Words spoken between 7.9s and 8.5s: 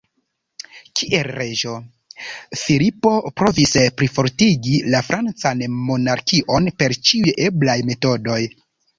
metodoj.